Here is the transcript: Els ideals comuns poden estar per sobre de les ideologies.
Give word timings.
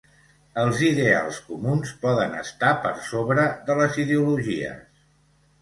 Els 0.61 0.79
ideals 0.85 1.37
comuns 1.49 1.91
poden 2.05 2.33
estar 2.39 2.71
per 2.87 2.95
sobre 3.11 3.47
de 3.69 3.77
les 3.83 4.01
ideologies. 4.07 4.83